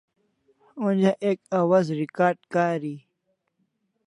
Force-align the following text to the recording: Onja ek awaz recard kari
Onja 0.85 1.11
ek 1.31 1.39
awaz 1.59 1.87
recard 1.99 2.39
kari 2.53 2.95